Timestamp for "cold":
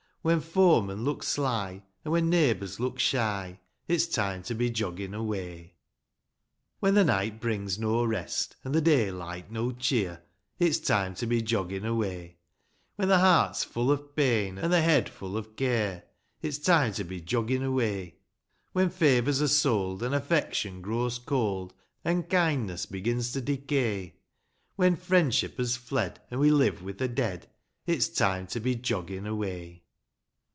21.17-21.73